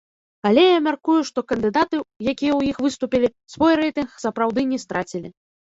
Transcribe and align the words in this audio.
Але 0.49 0.63
я 0.63 0.79
мяркую, 0.87 1.17
што 1.29 1.39
кандыдаты, 1.51 2.01
якія 2.25 2.33
ў 2.55 2.61
іх 2.75 2.83
выступілі, 2.87 3.33
свой 3.59 3.73
рэйтынг 3.83 4.09
сапраўды 4.27 4.61
не 4.73 4.79
страцілі. 4.89 5.29